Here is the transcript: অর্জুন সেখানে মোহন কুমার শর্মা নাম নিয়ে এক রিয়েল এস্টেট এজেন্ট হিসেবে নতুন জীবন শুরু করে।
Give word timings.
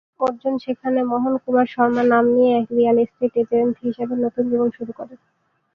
অর্জুন 0.19 0.53
সেখানে 0.57 0.99
মোহন 1.03 1.33
কুমার 1.43 1.67
শর্মা 1.67 2.03
নাম 2.11 2.25
নিয়ে 2.35 2.51
এক 2.55 2.67
রিয়েল 2.71 2.97
এস্টেট 3.01 3.33
এজেন্ট 3.41 3.75
হিসেবে 3.85 4.13
নতুন 4.23 4.43
জীবন 4.51 4.69
শুরু 4.77 4.91
করে। 4.99 5.15